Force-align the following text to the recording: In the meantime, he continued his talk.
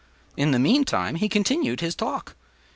In 0.35 0.49
the 0.49 0.57
meantime, 0.57 1.13
he 1.13 1.29
continued 1.29 1.79
his 1.81 1.93
talk. 1.93 2.35